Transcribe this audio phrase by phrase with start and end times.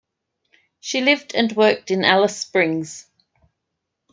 [0.79, 3.05] She lived and worked in Alice Springs.